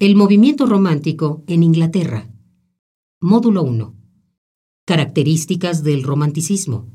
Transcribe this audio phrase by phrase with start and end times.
[0.00, 2.28] El movimiento romántico en Inglaterra.
[3.20, 3.96] Módulo 1.
[4.86, 6.86] Características del romanticismo.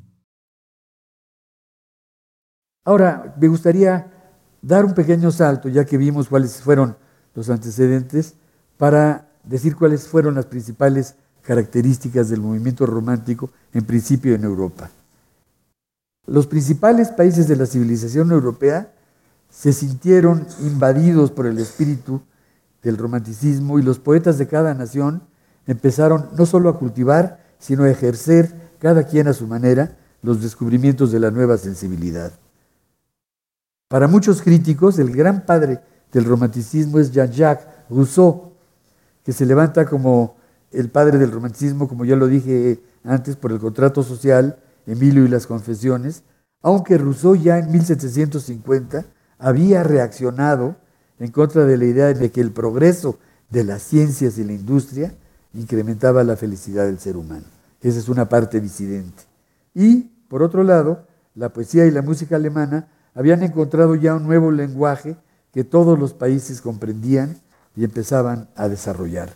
[2.85, 4.09] Ahora, me gustaría
[4.61, 6.95] dar un pequeño salto, ya que vimos cuáles fueron
[7.35, 8.35] los antecedentes,
[8.77, 14.89] para decir cuáles fueron las principales características del movimiento romántico, en principio en Europa.
[16.25, 18.93] Los principales países de la civilización europea
[19.49, 22.21] se sintieron invadidos por el espíritu
[22.83, 25.23] del romanticismo y los poetas de cada nación
[25.65, 31.11] empezaron no solo a cultivar, sino a ejercer, cada quien a su manera, los descubrimientos
[31.11, 32.33] de la nueva sensibilidad.
[33.87, 35.79] Para muchos críticos, el gran padre
[36.11, 38.51] del romanticismo es Jean-Jacques Rousseau,
[39.23, 40.35] que se levanta como
[40.71, 45.29] el padre del romanticismo, como ya lo dije antes, por el contrato social, Emilio y
[45.29, 46.23] las confesiones,
[46.61, 49.05] aunque Rousseau ya en 1750
[49.37, 50.75] había reaccionado
[51.23, 53.17] en contra de la idea de que el progreso
[53.49, 55.15] de las ciencias y la industria
[55.53, 57.45] incrementaba la felicidad del ser humano.
[57.81, 59.23] Esa es una parte disidente.
[59.73, 64.51] Y, por otro lado, la poesía y la música alemana habían encontrado ya un nuevo
[64.51, 65.15] lenguaje
[65.53, 67.37] que todos los países comprendían
[67.73, 69.29] y empezaban a desarrollar.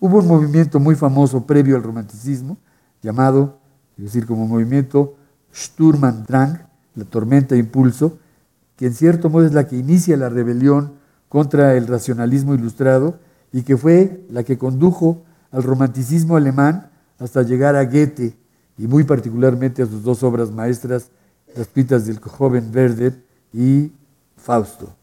[0.00, 2.58] Hubo un movimiento muy famoso previo al romanticismo,
[3.00, 3.60] llamado,
[3.96, 5.14] es decir, como movimiento
[5.54, 8.18] Sturm und Drang, la tormenta impulso,
[8.76, 10.94] que en cierto modo es la que inicia la rebelión
[11.28, 13.18] contra el racionalismo ilustrado
[13.52, 18.36] y que fue la que condujo al romanticismo alemán hasta llegar a Goethe
[18.76, 21.10] y muy particularmente a sus dos obras maestras,
[21.56, 23.22] las pitas del joven Werder
[23.52, 23.92] y
[24.36, 24.94] Fausto.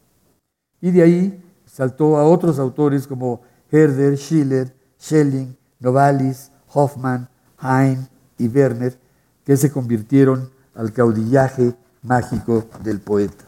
[0.80, 7.28] Y de ahí saltó a otros autores como Herder, Schiller, Schelling, Novalis, Hoffmann,
[7.60, 8.06] Heine
[8.38, 8.98] y Werner,
[9.44, 13.44] que se convirtieron al caudillaje mágico del poeta.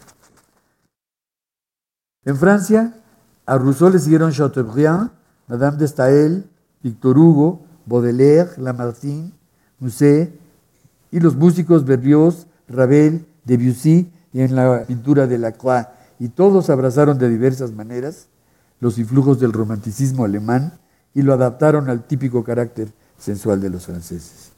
[2.24, 2.94] En Francia,
[3.46, 5.10] a Rousseau le siguieron Chateaubriand,
[5.46, 6.50] Madame de Staël,
[6.82, 9.32] Victor Hugo, Baudelaire, Lamartine,
[9.78, 10.32] Musset
[11.10, 15.86] y los músicos Berlioz, Ravel, Debussy y en la pintura de Lacroix.
[16.18, 18.28] Y todos abrazaron de diversas maneras
[18.80, 20.78] los influjos del romanticismo alemán
[21.12, 24.52] y lo adaptaron al típico carácter sensual de los franceses.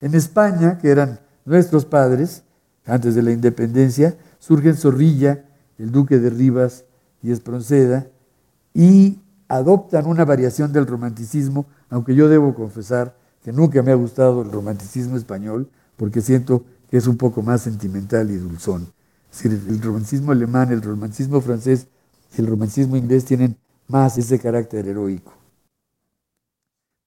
[0.00, 2.42] En España, que eran nuestros padres,
[2.84, 5.44] antes de la independencia, surgen Zorrilla,
[5.78, 6.84] el duque de Rivas
[7.22, 8.08] y Espronceda,
[8.74, 14.42] y adoptan una variación del romanticismo, aunque yo debo confesar que nunca me ha gustado
[14.42, 18.88] el romanticismo español, porque siento que es un poco más sentimental y dulzón.
[19.30, 21.86] Es decir, el romanticismo alemán, el romanticismo francés
[22.36, 25.34] y el romanticismo inglés tienen más ese carácter heroico.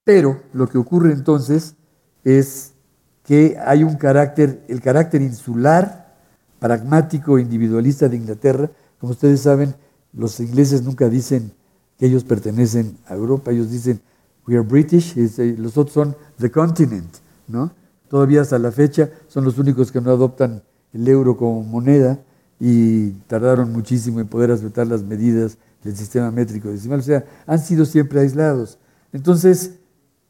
[0.06, 1.76] Pero lo que ocurre entonces
[2.24, 2.72] es
[3.24, 6.05] que hay un carácter, el carácter insular,
[6.66, 8.72] pragmático, individualista de Inglaterra.
[9.00, 9.76] Como ustedes saben,
[10.14, 11.52] los ingleses nunca dicen
[12.00, 14.02] que ellos pertenecen a Europa, ellos dicen
[14.48, 17.18] we are British, y los otros son the continent,
[17.48, 17.72] ¿no?
[18.10, 22.20] Todavía hasta la fecha son los únicos que no adoptan el euro como moneda
[22.60, 27.60] y tardaron muchísimo en poder aceptar las medidas del sistema métrico decimal, o sea, han
[27.60, 28.80] sido siempre aislados.
[29.14, 29.74] Entonces,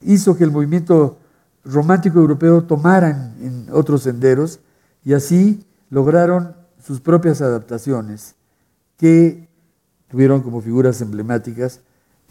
[0.02, 1.18] hizo que el movimiento
[1.64, 4.60] romántico europeo tomara en otros senderos
[5.06, 8.36] y así lograron sus propias adaptaciones
[8.98, 9.48] que
[10.08, 11.82] tuvieron como figuras emblemáticas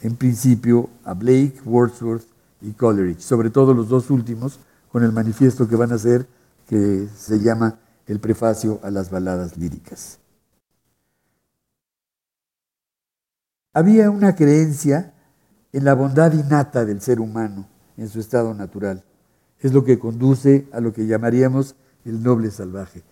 [0.01, 2.27] en principio a Blake, Wordsworth
[2.61, 4.61] y Coleridge, sobre todo los dos últimos,
[4.91, 6.27] con el manifiesto que van a hacer
[6.69, 10.19] que se llama el prefacio a las baladas líricas.
[13.73, 15.13] Había una creencia
[15.73, 17.67] en la bondad innata del ser humano
[17.97, 19.03] en su estado natural.
[19.59, 23.03] Es lo que conduce a lo que llamaríamos el noble salvaje.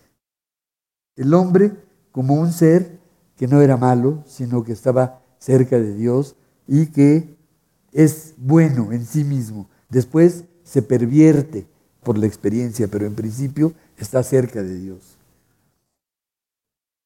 [1.22, 1.72] El hombre
[2.10, 2.98] como un ser
[3.36, 6.34] que no era malo, sino que estaba cerca de Dios
[6.66, 7.36] y que
[7.92, 9.68] es bueno en sí mismo.
[9.88, 11.68] Después se pervierte
[12.02, 15.16] por la experiencia, pero en principio está cerca de Dios.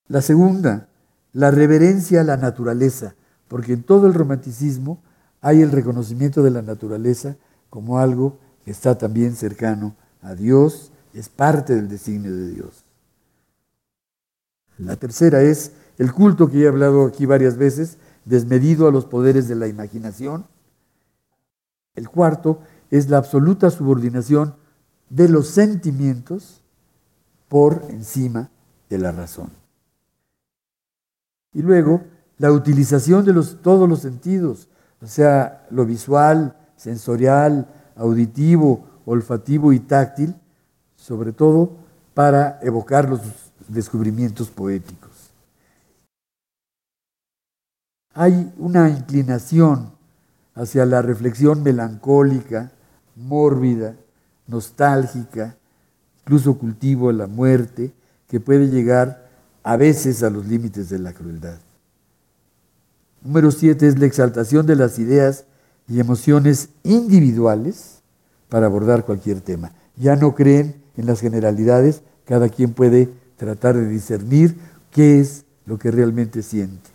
[0.08, 0.88] La segunda,
[1.34, 3.16] la reverencia a la naturaleza,
[3.48, 5.02] porque en todo el romanticismo
[5.42, 7.36] hay el reconocimiento de la naturaleza
[7.68, 12.85] como algo que está también cercano a Dios, es parte del designio de Dios.
[14.78, 19.48] La tercera es el culto que he hablado aquí varias veces, desmedido a los poderes
[19.48, 20.46] de la imaginación.
[21.94, 24.54] El cuarto es la absoluta subordinación
[25.08, 26.62] de los sentimientos
[27.48, 28.50] por encima
[28.90, 29.50] de la razón.
[31.54, 32.02] Y luego,
[32.38, 33.32] la utilización de
[33.62, 34.68] todos los sentidos,
[35.00, 40.34] o sea, lo visual, sensorial, auditivo, olfativo y táctil,
[40.96, 41.76] sobre todo
[42.12, 43.20] para evocar los
[43.68, 45.16] descubrimientos poéticos.
[48.16, 49.92] hay una inclinación
[50.54, 52.72] hacia la reflexión melancólica,
[53.14, 53.94] mórbida,
[54.46, 55.56] nostálgica,
[56.22, 57.92] incluso cultivo la muerte,
[58.26, 59.28] que puede llegar
[59.62, 61.58] a veces a los límites de la crueldad.
[63.22, 65.44] Número siete es la exaltación de las ideas
[65.86, 68.00] y emociones individuales
[68.48, 69.72] para abordar cualquier tema.
[69.96, 74.56] Ya no creen en las generalidades, cada quien puede tratar de discernir
[74.90, 76.90] qué es lo que realmente siente.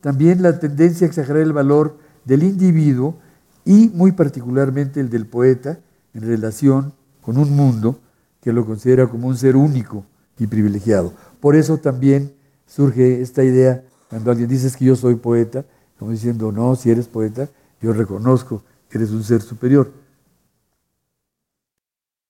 [0.00, 3.18] También la tendencia a exagerar el valor del individuo
[3.64, 5.78] y muy particularmente el del poeta
[6.14, 7.98] en relación con un mundo
[8.40, 10.04] que lo considera como un ser único
[10.38, 11.12] y privilegiado.
[11.40, 12.32] Por eso también
[12.66, 15.64] surge esta idea cuando alguien dice que yo soy poeta,
[15.98, 17.48] como diciendo, no, si eres poeta,
[17.80, 19.92] yo reconozco que eres un ser superior.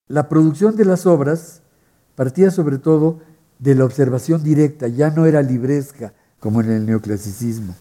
[0.09, 1.63] La producción de las obras
[2.17, 3.21] partía sobre todo
[3.61, 7.75] de la observación directa, ya no era libresca como en el neoclasicismo,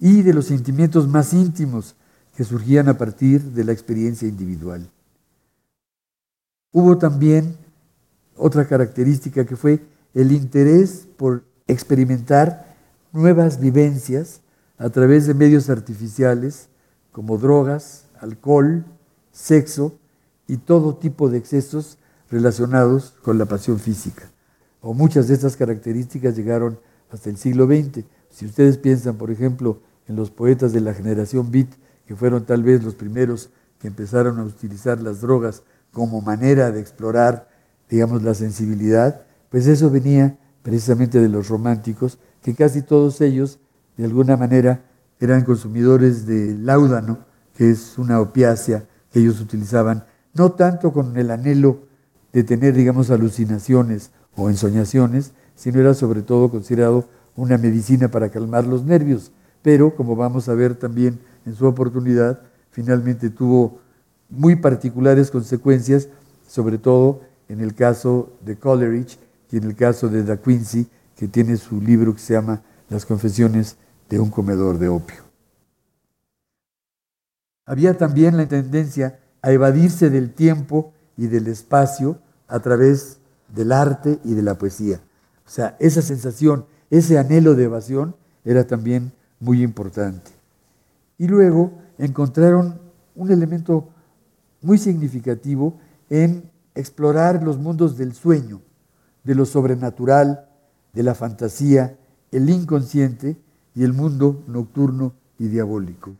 [0.00, 1.94] y de los sentimientos más íntimos
[2.36, 4.90] que surgían a partir de la experiencia individual.
[6.72, 7.56] Hubo también
[8.36, 9.80] otra característica que fue
[10.14, 12.76] el interés por experimentar
[13.12, 14.40] nuevas vivencias
[14.76, 16.68] a través de medios artificiales
[17.10, 18.84] como drogas, alcohol,
[19.32, 19.98] sexo
[20.46, 21.98] y todo tipo de excesos
[22.30, 24.30] relacionados con la pasión física.
[24.80, 26.78] O muchas de estas características llegaron
[27.10, 28.04] hasta el siglo XX.
[28.30, 31.68] Si ustedes piensan, por ejemplo, en los poetas de la generación Beat,
[32.06, 36.80] que fueron tal vez los primeros que empezaron a utilizar las drogas como manera de
[36.80, 37.48] explorar,
[37.88, 43.58] digamos, la sensibilidad, pues eso venía precisamente de los románticos, que casi todos ellos,
[43.96, 44.82] de alguna manera,
[45.20, 47.18] eran consumidores de láudano,
[47.56, 50.04] que es una opiácea que ellos utilizaban,
[50.34, 51.87] no tanto con el anhelo
[52.32, 58.66] de tener, digamos, alucinaciones o ensoñaciones, sino era sobre todo considerado una medicina para calmar
[58.66, 59.32] los nervios.
[59.62, 62.40] Pero, como vamos a ver también en su oportunidad,
[62.70, 63.80] finalmente tuvo
[64.28, 66.08] muy particulares consecuencias,
[66.46, 69.18] sobre todo en el caso de Coleridge
[69.50, 70.86] y en el caso de Da Quincy,
[71.16, 73.76] que tiene su libro que se llama Las confesiones
[74.08, 75.28] de un comedor de opio.
[77.66, 83.18] Había también la tendencia a evadirse del tiempo y del espacio a través
[83.54, 85.02] del arte y de la poesía.
[85.46, 90.30] O sea, esa sensación, ese anhelo de evasión era también muy importante.
[91.18, 92.80] Y luego encontraron
[93.14, 93.88] un elemento
[94.62, 95.78] muy significativo
[96.08, 98.62] en explorar los mundos del sueño,
[99.24, 100.48] de lo sobrenatural,
[100.92, 101.98] de la fantasía,
[102.30, 103.36] el inconsciente
[103.74, 106.14] y el mundo nocturno y diabólico.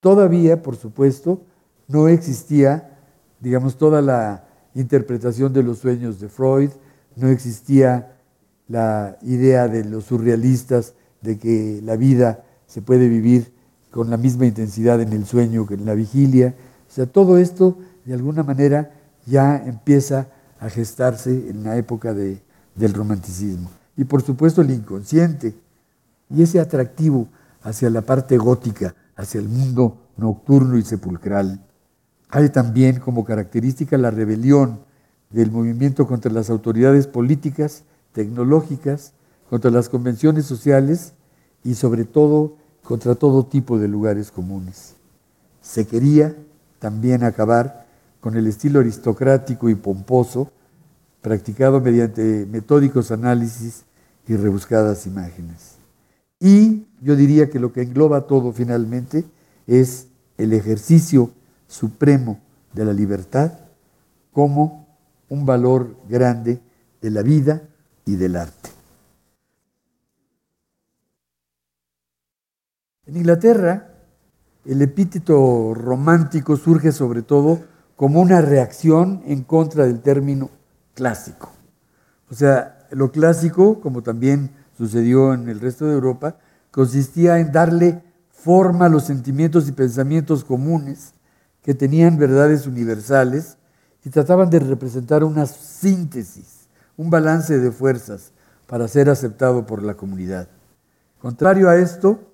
[0.00, 1.42] Todavía, por supuesto,
[1.88, 2.97] no existía,
[3.40, 4.44] digamos, toda la
[4.74, 6.70] interpretación de los sueños de Freud,
[7.16, 8.16] no existía
[8.68, 13.52] la idea de los surrealistas de que la vida se puede vivir
[13.90, 16.54] con la misma intensidad en el sueño que en la vigilia.
[16.88, 18.92] O sea, todo esto de alguna manera
[19.26, 20.28] ya empieza
[20.60, 22.40] a gestarse en la época de,
[22.74, 23.70] del romanticismo.
[23.96, 25.54] Y por supuesto el inconsciente
[26.30, 27.28] y ese atractivo
[27.62, 31.60] hacia la parte gótica, hacia el mundo nocturno y sepulcral.
[32.30, 34.80] Hay también como característica la rebelión
[35.30, 39.12] del movimiento contra las autoridades políticas, tecnológicas,
[39.48, 41.14] contra las convenciones sociales
[41.64, 44.94] y sobre todo contra todo tipo de lugares comunes.
[45.60, 46.34] Se quería
[46.78, 47.86] también acabar
[48.20, 50.50] con el estilo aristocrático y pomposo
[51.20, 53.84] practicado mediante metódicos análisis
[54.26, 55.76] y rebuscadas imágenes.
[56.40, 59.24] Y yo diría que lo que engloba todo finalmente
[59.66, 61.32] es el ejercicio
[61.68, 62.40] supremo
[62.72, 63.52] de la libertad
[64.32, 64.88] como
[65.28, 66.60] un valor grande
[67.00, 67.62] de la vida
[68.04, 68.70] y del arte.
[73.06, 73.94] En Inglaterra,
[74.64, 77.60] el epíteto romántico surge sobre todo
[77.96, 80.50] como una reacción en contra del término
[80.94, 81.50] clásico.
[82.30, 86.36] O sea, lo clásico, como también sucedió en el resto de Europa,
[86.70, 91.14] consistía en darle forma a los sentimientos y pensamientos comunes
[91.68, 93.58] que tenían verdades universales
[94.02, 98.32] y trataban de representar una síntesis, un balance de fuerzas
[98.66, 100.48] para ser aceptado por la comunidad.
[101.20, 102.32] Contrario a esto,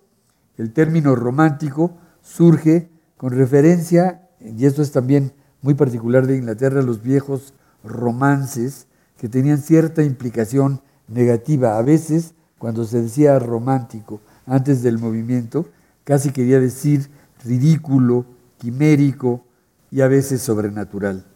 [0.57, 7.03] el término romántico surge con referencia, y esto es también muy particular de Inglaterra, los
[7.03, 8.87] viejos romances
[9.19, 11.77] que tenían cierta implicación negativa.
[11.77, 15.67] A veces, cuando se decía romántico antes del movimiento,
[16.05, 17.11] casi quería decir
[17.45, 18.27] ridículo,
[18.65, 19.45] quimérico
[19.91, 21.27] y a veces sobrenatural.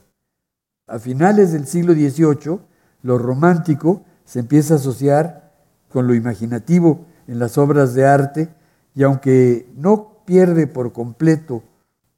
[0.86, 2.58] A finales del siglo XVIII,
[3.02, 5.52] lo romántico se empieza a asociar
[5.90, 8.48] con lo imaginativo en las obras de arte
[8.94, 11.62] y aunque no pierde por completo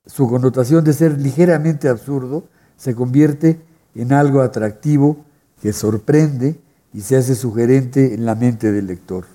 [0.06, 2.44] su connotación de ser ligeramente absurdo,
[2.76, 3.60] se convierte
[3.96, 5.24] en algo atractivo
[5.60, 6.60] que sorprende
[6.92, 9.26] y se hace sugerente en la mente del lector.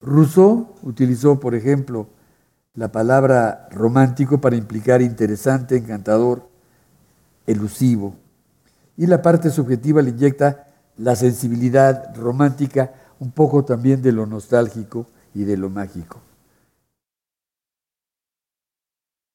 [0.00, 2.08] Rousseau utilizó, por ejemplo,
[2.74, 6.48] la palabra romántico para implicar interesante, encantador,
[7.46, 8.14] elusivo.
[8.96, 15.06] Y la parte subjetiva le inyecta la sensibilidad romántica, un poco también de lo nostálgico
[15.34, 16.20] y de lo mágico.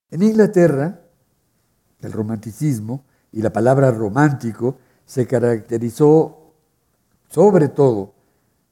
[0.09, 0.99] En Inglaterra,
[2.01, 6.53] el romanticismo y la palabra romántico se caracterizó
[7.29, 8.13] sobre todo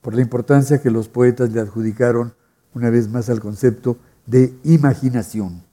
[0.02, 2.36] por la importancia que los poetas le adjudicaron
[2.74, 5.64] una vez más al concepto de imaginación.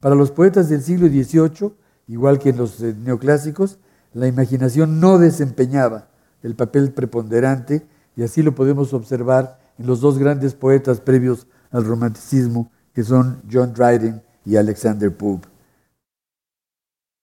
[0.00, 1.72] Para los poetas del siglo XVIII,
[2.06, 3.78] igual que en los eh, neoclásicos,
[4.12, 6.08] la imaginación no desempeñaba
[6.42, 7.86] el papel preponderante
[8.16, 13.42] y así lo podemos observar en los dos grandes poetas previos al romanticismo, que son
[13.50, 15.48] John Dryden y Alexander Pope.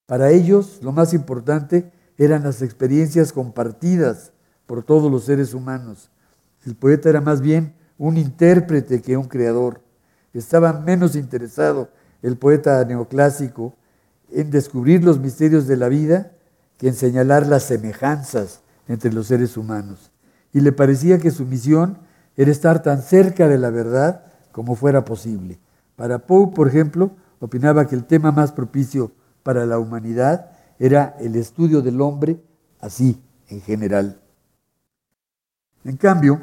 [0.06, 4.32] Para ellos, lo más importante eran las experiencias compartidas
[4.66, 6.10] por todos los seres humanos.
[6.66, 9.82] El poeta era más bien un intérprete que un creador.
[10.38, 11.90] Estaba menos interesado
[12.22, 13.76] el poeta neoclásico
[14.32, 16.32] en descubrir los misterios de la vida
[16.78, 20.12] que en señalar las semejanzas entre los seres humanos.
[20.52, 22.00] Y le parecía que su misión
[22.36, 25.60] era estar tan cerca de la verdad como fuera posible.
[25.96, 29.12] Para Poe, por ejemplo, opinaba que el tema más propicio
[29.44, 32.42] para la humanidad era el estudio del hombre
[32.82, 34.20] así, en general.
[35.86, 36.42] En cambio,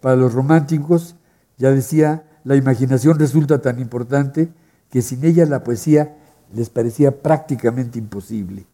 [0.00, 1.16] para los románticos,
[1.58, 4.52] ya decía, la imaginación resulta tan importante
[4.88, 6.16] que sin ella la poesía
[6.54, 8.66] les parecía prácticamente imposible.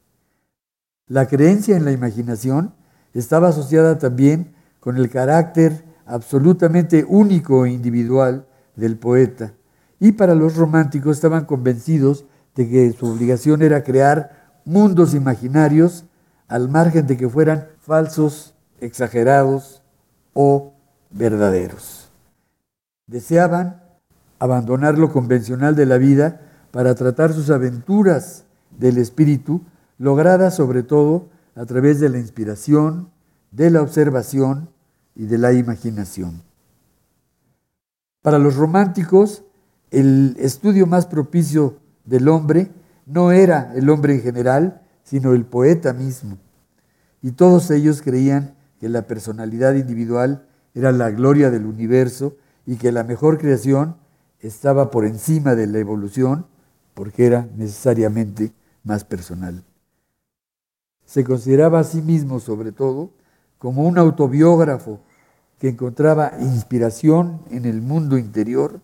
[1.08, 2.74] La creencia en la imaginación
[3.14, 9.54] estaba asociada también con el carácter absolutamente único e individual del poeta.
[9.98, 16.04] Y para los románticos estaban convencidos de que su obligación era crear mundos imaginarios
[16.46, 19.82] al margen de que fueran falsos, exagerados
[20.34, 20.74] o
[21.10, 22.01] verdaderos.
[23.12, 23.82] Deseaban
[24.38, 26.40] abandonar lo convencional de la vida
[26.70, 29.60] para tratar sus aventuras del espíritu,
[29.98, 33.10] logradas sobre todo a través de la inspiración,
[33.50, 34.70] de la observación
[35.14, 36.42] y de la imaginación.
[38.22, 39.44] Para los románticos,
[39.90, 42.70] el estudio más propicio del hombre
[43.04, 46.38] no era el hombre en general, sino el poeta mismo.
[47.20, 52.92] Y todos ellos creían que la personalidad individual era la gloria del universo y que
[52.92, 53.96] la mejor creación
[54.40, 56.46] estaba por encima de la evolución
[56.94, 58.52] porque era necesariamente
[58.84, 59.64] más personal.
[61.04, 63.10] Se consideraba a sí mismo, sobre todo,
[63.58, 65.00] como un autobiógrafo
[65.58, 68.80] que encontraba inspiración en el mundo interior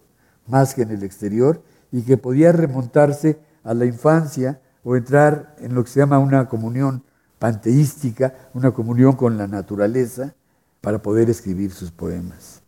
[0.46, 5.74] más que en el exterior y que podía remontarse a la infancia o entrar en
[5.74, 7.04] lo que se llama una comunión
[7.38, 10.34] panteística, una comunión con la naturaleza,
[10.80, 12.62] para poder escribir sus poemas.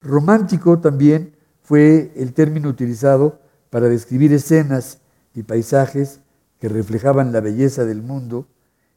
[0.00, 3.40] Romántico también fue el término utilizado
[3.70, 5.00] para describir escenas
[5.34, 6.20] y paisajes
[6.60, 8.46] que reflejaban la belleza del mundo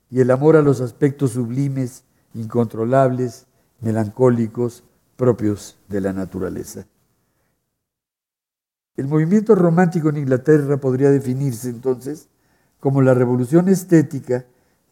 [0.10, 2.04] y el amor a los aspectos sublimes,
[2.34, 3.48] incontrolables,
[3.80, 4.84] melancólicos,
[5.16, 6.86] propios de la naturaleza.
[8.96, 12.30] El movimiento romántico en Inglaterra podría definirse entonces
[12.80, 14.46] como la revolución estética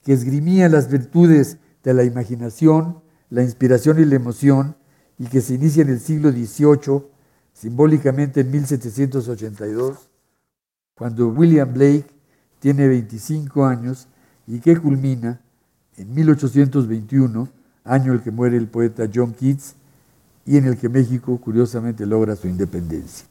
[0.04, 4.76] que esgrimía las virtudes de la imaginación, la inspiración y la emoción
[5.20, 7.04] y que se inicia en el siglo XVIII,
[7.54, 10.10] simbólicamente en 1782,
[10.96, 12.08] cuando William Blake
[12.60, 14.08] tiene 25 años
[14.48, 15.42] y que culmina
[15.98, 17.50] en 1821,
[17.84, 19.76] año en el que muere el poeta John Keats
[20.46, 23.28] y en el que México curiosamente logra su independencia.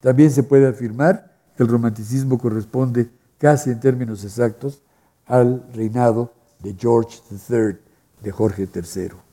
[0.00, 4.82] También se puede afirmar que el romanticismo corresponde casi en términos exactos
[5.26, 7.78] al reinado de George III,
[8.22, 9.23] de Jorge III.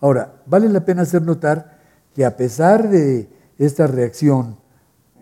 [0.00, 1.78] Ahora, vale la pena hacer notar
[2.14, 3.28] que a pesar de
[3.58, 4.56] esta reacción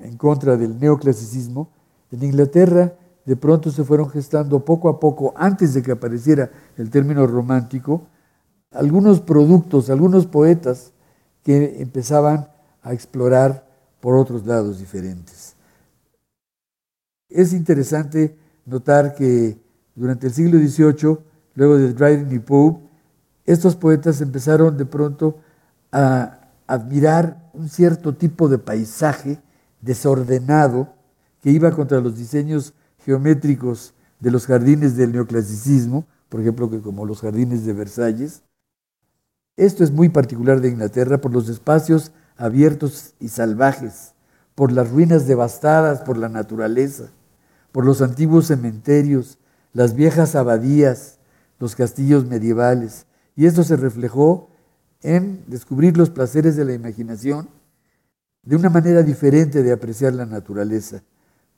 [0.01, 1.71] en contra del neoclasicismo,
[2.13, 2.95] en Inglaterra
[3.25, 8.07] de pronto se fueron gestando poco a poco, antes de que apareciera el término romántico,
[8.71, 10.93] algunos productos, algunos poetas
[11.43, 12.49] que empezaban
[12.83, 13.67] a explorar
[14.01, 15.57] por otros lados diferentes.
[17.29, 19.59] Es interesante notar que
[19.95, 21.19] durante el siglo XVIII,
[21.55, 22.88] luego de Dryden y Pope,
[23.49, 25.39] estos poetas empezaron de pronto
[25.91, 29.41] a admirar un cierto tipo de paisaje
[29.81, 30.93] desordenado
[31.41, 32.75] que iba contra los diseños
[33.07, 38.43] geométricos de los jardines del neoclasicismo, por ejemplo, que como los jardines de Versalles.
[39.57, 44.13] Esto es muy particular de Inglaterra por los espacios abiertos y salvajes,
[44.55, 47.05] por las ruinas devastadas por la naturaleza,
[47.73, 49.39] por los antiguos cementerios,
[49.73, 51.19] las viejas abadías,
[51.59, 53.07] los castillos medievales.
[53.39, 54.51] Y esto se reflejó
[55.01, 57.49] en descubrir los placeres de la imaginación
[58.43, 61.05] de una manera diferente de apreciar la naturaleza,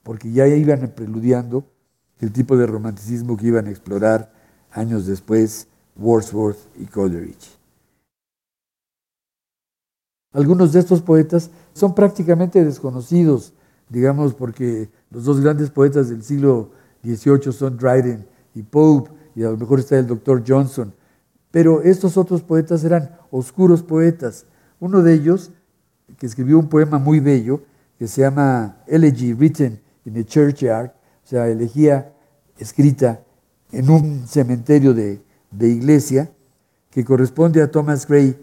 [0.02, 1.64] porque ya iban preludiando
[2.18, 4.30] el tipo de romanticismo que iban a explorar
[4.72, 7.58] años después Wordsworth y Coleridge.
[10.34, 13.54] Algunos de estos poetas son prácticamente desconocidos,
[13.88, 16.72] digamos, porque los dos grandes poetas del siglo
[17.04, 20.92] XVIII son Dryden y Pope, y a lo mejor está el doctor Johnson,
[21.50, 24.47] pero estos otros poetas eran oscuros poetas.
[24.78, 25.52] Uno de ellos,
[26.19, 27.62] que escribió un poema muy bello,
[27.99, 30.92] que se llama Elegy Written in a Churchyard,
[31.25, 32.12] o sea, elegía
[32.59, 33.21] escrita
[33.73, 36.30] en un cementerio de, de iglesia,
[36.90, 38.37] que corresponde a Thomas Gray,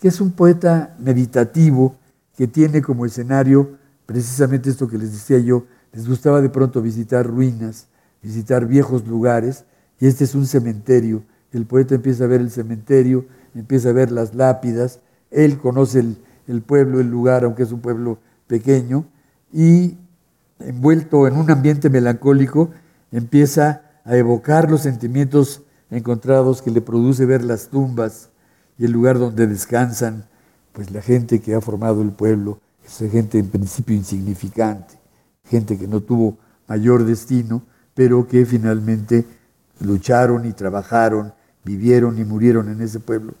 [0.00, 1.96] que es un poeta meditativo
[2.36, 7.26] que tiene como escenario precisamente esto que les decía yo, les gustaba de pronto visitar
[7.26, 7.86] ruinas,
[8.22, 9.64] visitar viejos lugares,
[10.00, 11.22] y este es un cementerio.
[11.54, 16.04] El poeta empieza a ver el cementerio, empieza a ver las lápidas, él conoce
[16.46, 19.04] el, pueblo, el lugar, aunque es un pueblo pequeño,
[19.52, 19.96] y
[20.58, 22.70] envuelto en un ambiente melancólico,
[23.12, 28.30] empieza a evocar los sentimientos encontrados que le produce ver las tumbas
[28.78, 30.26] y el lugar donde descansan
[30.72, 34.94] pues la gente que ha formado el pueblo, esa gente en principio insignificante,
[35.44, 37.62] gente que no tuvo mayor destino,
[37.94, 39.24] pero que finalmente
[39.80, 41.32] lucharon y trabajaron,
[41.64, 43.34] vivieron y murieron en ese pueblo.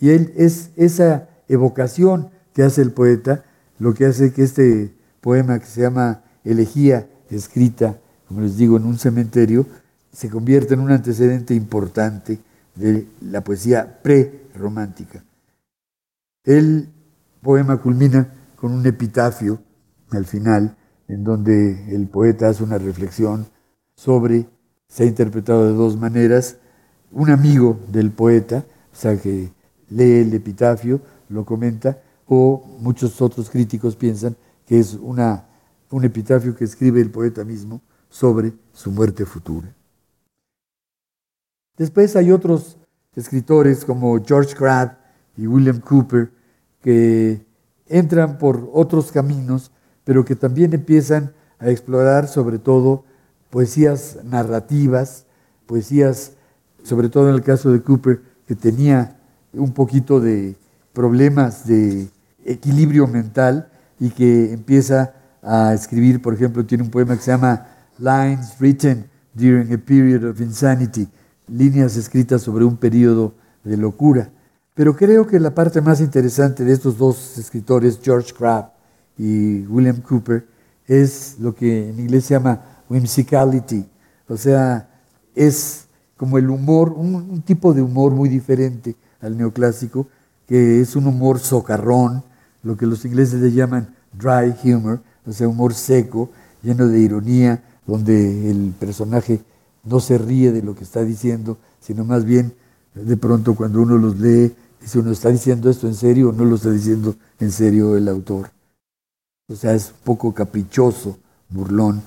[0.00, 3.44] Y él es esa evocación que hace el poeta,
[3.78, 8.84] lo que hace que este poema que se llama Elegía, escrita, como les digo, en
[8.84, 9.66] un cementerio,
[10.12, 12.38] se convierte en un antecedente importante
[12.74, 15.22] de la poesía pre-romántica.
[16.44, 16.88] El
[17.42, 19.60] poema culmina con un epitafio
[20.10, 20.76] al final,
[21.06, 23.46] en donde el poeta hace una reflexión
[23.94, 24.48] sobre,
[24.88, 26.56] se ha interpretado de dos maneras,
[27.12, 29.50] un amigo del poeta, o sea, que
[29.90, 35.46] lee el epitafio, lo comenta, o muchos otros críticos piensan que es una,
[35.90, 39.74] un epitafio que escribe el poeta mismo sobre su muerte futura.
[41.76, 42.76] Después hay otros
[43.14, 44.96] escritores como George Crabbe
[45.36, 46.30] y William Cooper
[46.82, 47.46] que
[47.86, 49.70] entran por otros caminos,
[50.04, 53.04] pero que también empiezan a explorar sobre todo
[53.50, 55.26] poesías narrativas,
[55.66, 56.32] poesías,
[56.88, 59.18] sobre todo en el caso de Cooper, que tenía
[59.52, 60.56] un poquito de
[60.92, 62.08] problemas de
[62.44, 63.68] equilibrio mental
[64.00, 67.66] y que empieza a escribir, por ejemplo, tiene un poema que se llama
[67.98, 71.08] Lines Written During a Period of Insanity,
[71.46, 74.30] líneas escritas sobre un periodo de locura.
[74.74, 78.68] Pero creo que la parte más interesante de estos dos escritores, George Crabbe
[79.18, 80.46] y William Cooper,
[80.86, 83.86] es lo que en inglés se llama whimsicality,
[84.26, 84.88] o sea,
[85.34, 85.87] es
[86.18, 90.08] como el humor, un, tipo de humor muy diferente al neoclásico,
[90.46, 92.24] que es un humor socarrón,
[92.62, 96.28] lo que los ingleses le llaman dry humor, o sea, humor seco,
[96.62, 99.40] lleno de ironía, donde el personaje
[99.84, 102.52] no se ríe de lo que está diciendo, sino más bien
[102.94, 106.44] de pronto cuando uno los lee, dice uno está diciendo esto en serio o no
[106.44, 108.50] lo está diciendo en serio el autor.
[109.48, 111.16] O sea, es un poco caprichoso,
[111.48, 112.02] burlón.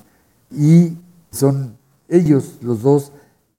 [0.50, 0.98] Y
[1.30, 1.76] son
[2.08, 3.10] ellos, los dos,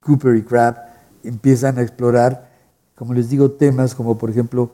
[0.04, 0.78] Cooper y Crabbe,
[1.22, 2.50] empiezan a explorar,
[2.94, 4.72] como les digo, temas como por ejemplo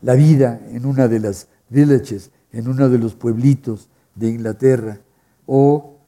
[0.00, 4.98] la vida en una de las villages, en uno de los pueblitos de Inglaterra,
[5.46, 5.98] o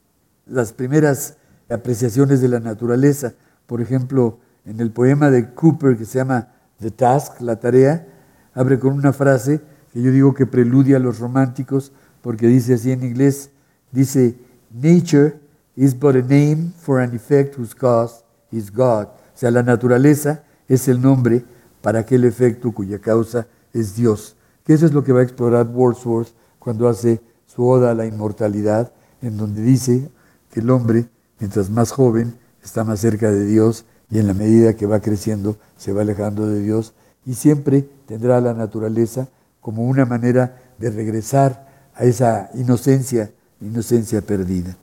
[0.45, 1.37] las primeras
[1.69, 3.33] apreciaciones de la naturaleza.
[3.65, 6.49] Por ejemplo, en el poema de Cooper que se llama
[6.79, 8.07] The Task, la tarea,
[8.53, 9.61] abre con una frase
[9.93, 13.49] que yo digo que preludia a los románticos, porque dice así en inglés,
[13.91, 14.35] dice,
[14.71, 15.39] Nature
[15.75, 18.24] is but a name for an effect whose cause
[18.55, 19.05] is God.
[19.05, 21.43] O sea, la naturaleza es el nombre
[21.81, 24.35] para aquel efecto cuya causa es Dios.
[24.63, 28.05] Que eso es lo que va a explorar Wordsworth cuando hace su oda a la
[28.05, 28.91] inmortalidad,
[29.21, 30.09] en donde dice
[30.51, 31.07] que el hombre
[31.39, 35.57] mientras más joven está más cerca de Dios y en la medida que va creciendo
[35.77, 36.93] se va alejando de Dios
[37.25, 39.27] y siempre tendrá la naturaleza
[39.61, 44.77] como una manera de regresar a esa inocencia, inocencia perdida.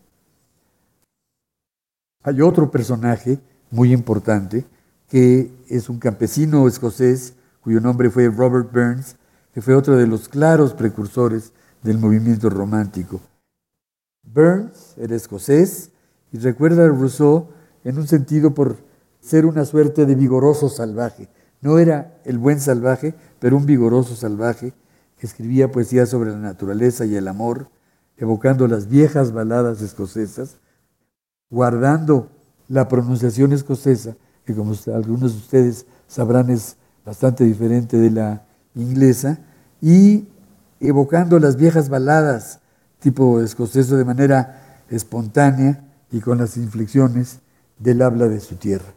[2.22, 3.38] Hay otro personaje
[3.72, 4.64] muy importante
[5.08, 9.16] que es un campesino escocés cuyo nombre fue Robert Burns,
[9.52, 13.20] que fue otro de los claros precursores del movimiento romántico.
[14.22, 15.90] Burns era escocés,
[16.32, 17.48] y recuerda Rousseau
[17.84, 18.78] en un sentido por
[19.20, 21.28] ser una suerte de vigoroso salvaje.
[21.60, 24.72] No era el buen salvaje, pero un vigoroso salvaje
[25.18, 27.68] que escribía poesía sobre la naturaleza y el amor,
[28.16, 30.56] evocando las viejas baladas escocesas,
[31.50, 32.30] guardando
[32.72, 39.40] la pronunciación escocesa, que como algunos de ustedes sabrán es bastante diferente de la inglesa,
[39.82, 40.26] y
[40.80, 42.60] evocando las viejas baladas
[42.98, 47.40] tipo escocesa de manera espontánea y con las inflexiones
[47.78, 48.94] del habla de su tierra.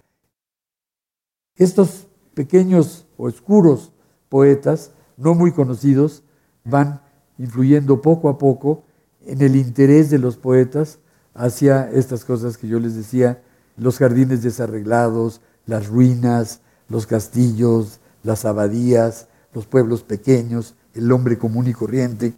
[1.57, 3.91] Estos pequeños oscuros
[4.29, 6.23] poetas, no muy conocidos,
[6.63, 7.01] van
[7.37, 8.85] influyendo poco a poco
[9.25, 10.99] en el interés de los poetas
[11.33, 13.41] hacia estas cosas que yo les decía,
[13.77, 21.67] los jardines desarreglados, las ruinas, los castillos, las abadías, los pueblos pequeños, el hombre común
[21.67, 22.35] y corriente,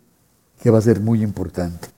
[0.62, 1.97] que va a ser muy importante.